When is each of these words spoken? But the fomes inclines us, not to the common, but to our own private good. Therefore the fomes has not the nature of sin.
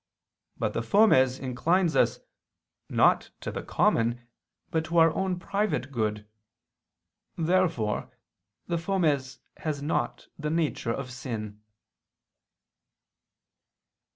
But 0.57 0.73
the 0.73 0.81
fomes 0.81 1.37
inclines 1.37 1.95
us, 1.95 2.17
not 2.89 3.29
to 3.41 3.51
the 3.51 3.61
common, 3.61 4.25
but 4.71 4.83
to 4.85 4.97
our 4.97 5.13
own 5.13 5.37
private 5.37 5.91
good. 5.91 6.27
Therefore 7.37 8.09
the 8.65 8.79
fomes 8.79 9.37
has 9.57 9.83
not 9.83 10.27
the 10.39 10.49
nature 10.49 10.89
of 10.91 11.11
sin. 11.11 11.61